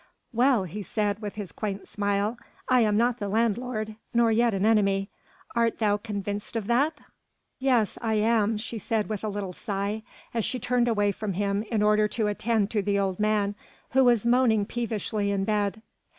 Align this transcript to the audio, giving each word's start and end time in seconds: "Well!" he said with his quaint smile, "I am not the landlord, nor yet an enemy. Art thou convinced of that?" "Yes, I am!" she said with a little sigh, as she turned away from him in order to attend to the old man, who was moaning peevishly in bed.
"Well!" 0.33 0.63
he 0.63 0.81
said 0.81 1.21
with 1.21 1.35
his 1.35 1.51
quaint 1.51 1.87
smile, 1.87 2.35
"I 2.67 2.79
am 2.81 2.97
not 2.97 3.19
the 3.19 3.27
landlord, 3.27 3.97
nor 4.15 4.31
yet 4.31 4.51
an 4.51 4.65
enemy. 4.65 5.11
Art 5.55 5.77
thou 5.77 5.97
convinced 5.97 6.55
of 6.55 6.65
that?" 6.65 7.01
"Yes, 7.59 7.99
I 8.01 8.15
am!" 8.15 8.57
she 8.57 8.79
said 8.79 9.09
with 9.09 9.23
a 9.23 9.29
little 9.29 9.53
sigh, 9.53 10.01
as 10.33 10.43
she 10.43 10.57
turned 10.57 10.87
away 10.87 11.11
from 11.11 11.33
him 11.33 11.61
in 11.69 11.83
order 11.83 12.07
to 12.07 12.25
attend 12.25 12.71
to 12.71 12.81
the 12.81 12.97
old 12.97 13.19
man, 13.19 13.53
who 13.91 14.03
was 14.03 14.25
moaning 14.25 14.65
peevishly 14.65 15.29
in 15.29 15.43
bed. 15.43 15.83